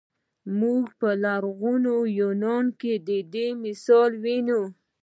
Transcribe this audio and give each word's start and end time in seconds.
موږ 0.59 0.83
په 0.99 1.09
لرغوني 1.23 1.97
یونان 2.19 2.65
کې 2.79 2.93
د 3.07 3.09
دې 3.33 3.47
مثال 3.63 4.11
وینو. 4.23 4.61